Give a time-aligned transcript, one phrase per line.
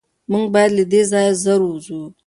[0.31, 2.01] موږ باید له دې ځایه زر ووځو.